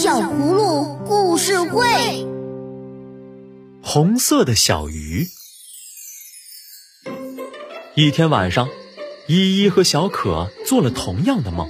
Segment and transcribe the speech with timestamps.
[0.00, 1.84] 小葫芦故事会。
[3.82, 5.26] 红色的小鱼。
[7.96, 8.68] 一天晚上，
[9.26, 11.68] 依依和小可做了同样的梦，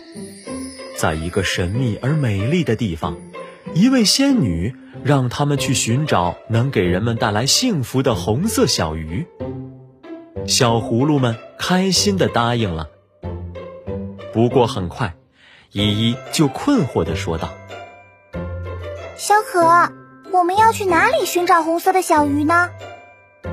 [0.95, 3.16] 在一个神秘而美丽的地方，
[3.72, 9.26] 一位仙女让他们去寻找能给人们带来幸福的红色小鱼。
[10.46, 12.90] 小葫芦们开心地答应了。
[14.34, 15.16] 不过很快，
[15.72, 17.49] 依依就困惑地说道
[19.18, 19.61] ：“小可，
[20.31, 22.71] 我们要去哪里寻找红色的小鱼呢？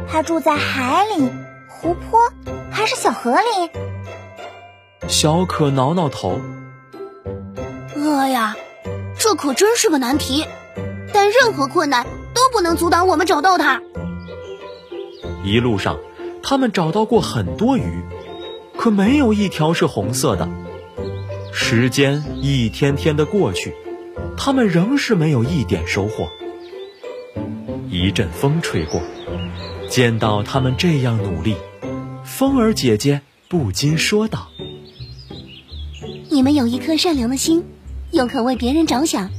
[0.07, 1.31] 它住在海里、
[1.67, 2.31] 湖泊，
[2.69, 3.71] 还是小河里？”
[5.09, 6.39] 小可挠挠头
[7.97, 8.55] ：“哎呀，
[9.17, 10.45] 这可真是个难题。
[11.11, 13.81] 但任何困难都不能阻挡我们找到它。”
[15.43, 15.97] 一路上。
[16.47, 18.03] 他们找到过很多鱼，
[18.77, 20.47] 可没有一条是红色的。
[21.51, 23.75] 时间一天天的过去，
[24.37, 26.29] 他们仍是没有一点收获。
[27.89, 29.01] 一阵风吹过，
[29.89, 31.55] 见到他们这样努力，
[32.23, 34.49] 风儿姐姐不禁说道
[36.29, 37.63] ：“你们有一颗善良的心，
[38.11, 39.29] 又肯为别人着想，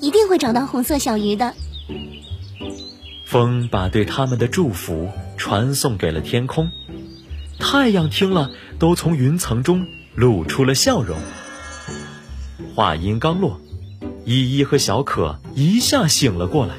[0.00, 1.54] 一定会找到红色小鱼的。”
[3.24, 5.08] 风把对他们的祝福。
[5.38, 6.70] 传送给了天空，
[7.58, 11.18] 太阳听了都从云层中露出了笑容。
[12.76, 13.60] 话音刚落，
[14.24, 16.74] 依依和小可一下醒了过来，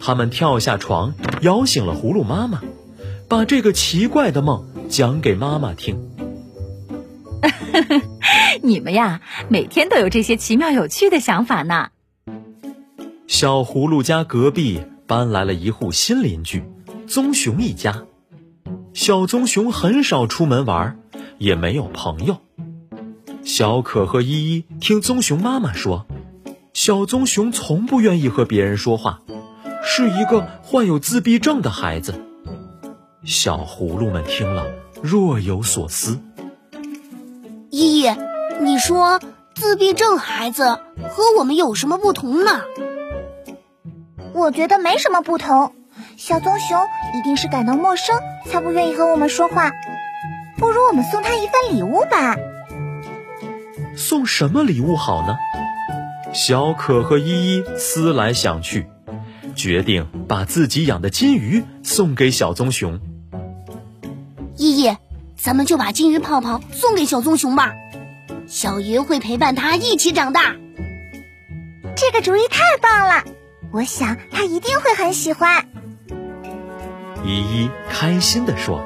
[0.00, 2.60] 他们跳下床，摇醒了葫芦妈妈，
[3.28, 6.08] 把这个奇怪的梦讲给妈妈听。
[8.62, 11.88] 你们呀，每天都有这些奇妙有趣的想法呢。
[13.26, 16.64] 小葫芦家隔壁搬来了一户新邻居。
[17.06, 18.04] 棕熊一家，
[18.92, 21.00] 小棕熊很少出门玩，
[21.38, 22.38] 也没有朋友。
[23.42, 26.06] 小可和依依听棕熊妈妈说，
[26.72, 29.20] 小棕熊从不愿意和别人说话，
[29.82, 32.14] 是一个患有自闭症的孩子。
[33.24, 34.66] 小葫芦们听了
[35.02, 36.20] 若有所思。
[37.70, 38.10] 依依，
[38.60, 39.20] 你说
[39.54, 40.80] 自闭症孩子
[41.10, 42.62] 和我们有什么不同呢？
[44.32, 45.74] 我觉得没什么不同。
[46.16, 46.78] 小棕熊
[47.18, 48.16] 一定是感到陌生，
[48.46, 49.70] 才不愿意和我们说话。
[50.56, 52.36] 不如我们送他一份礼物吧。
[53.96, 55.36] 送什么礼物好呢？
[56.32, 58.86] 小可和依依思来想去，
[59.56, 63.00] 决定把自己养的金鱼送给小棕熊。
[64.56, 64.96] 依依，
[65.36, 67.72] 咱们就把金鱼泡泡送给小棕熊吧，
[68.46, 70.54] 小鱼会陪伴它一起长大。
[71.96, 73.24] 这个主意太棒了，
[73.72, 75.68] 我想它一定会很喜欢。
[77.24, 78.80] 依依开心地说：“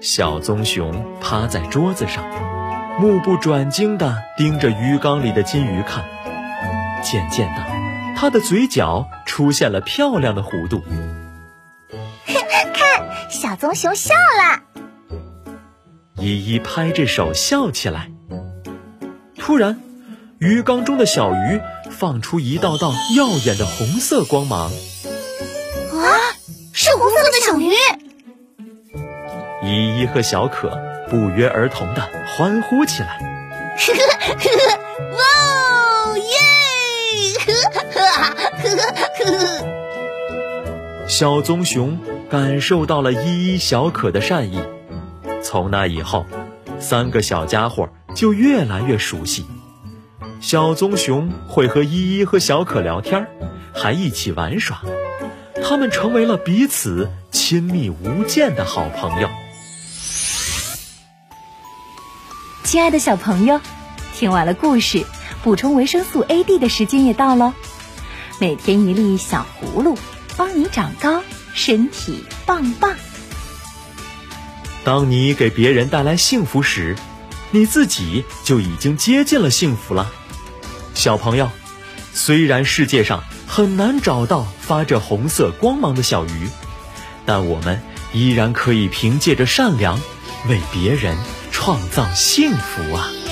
[0.00, 2.24] 小棕熊趴在桌子上，
[2.98, 6.04] 目不转睛地盯着鱼缸里的金鱼看。
[7.02, 7.64] 渐渐的，
[8.16, 10.82] 他的嘴角出现了漂亮的弧度。
[12.26, 14.62] 看，小棕熊笑了。
[16.16, 18.10] 依依拍着手笑起来。
[19.38, 19.80] 突然，
[20.40, 21.60] 鱼缸中的小鱼
[21.90, 24.72] 放出一道道耀眼的红色光芒。”
[29.88, 30.78] 依依和小可
[31.08, 33.18] 不约而同的欢呼起来。
[33.78, 34.78] 呵呵呵呵，
[35.16, 36.34] 哇耶！
[37.46, 38.02] 呵呵
[38.58, 38.68] 呵
[39.16, 39.66] 呵呵。
[41.06, 41.98] 小棕熊
[42.28, 44.62] 感受到了依依、小可的善意，
[45.42, 46.26] 从那以后，
[46.78, 49.46] 三个小家伙就越来越熟悉。
[50.40, 53.26] 小棕熊会和依依和小可聊天，
[53.74, 54.82] 还一起玩耍。
[55.62, 59.28] 他们成为了彼此亲密无间的好朋友。
[62.68, 63.62] 亲爱的小朋友，
[64.14, 65.06] 听完了故事，
[65.42, 67.54] 补充维生素 A、D 的时间也到喽。
[68.38, 69.96] 每天一粒小葫芦，
[70.36, 71.22] 帮你长高，
[71.54, 72.94] 身体棒棒。
[74.84, 76.94] 当你给别人带来幸福时，
[77.52, 80.12] 你自己就已经接近了幸福了。
[80.92, 81.48] 小朋友，
[82.12, 83.24] 虽然世界上……
[83.46, 86.50] 很难找到发着红色光芒的小鱼，
[87.24, 87.80] 但我们
[88.12, 89.98] 依然可以凭借着善良，
[90.50, 91.16] 为别人
[91.60, 93.27] 创造幸福啊！